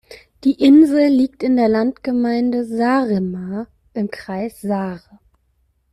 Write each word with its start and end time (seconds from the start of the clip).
Die 0.45 0.53
Insel 0.53 1.09
liegt 1.09 1.43
in 1.43 1.57
der 1.57 1.69
Landgemeinde 1.69 2.65
Saaremaa 2.65 3.67
im 3.93 4.09
Kreis 4.09 4.59
Saare. 4.59 5.19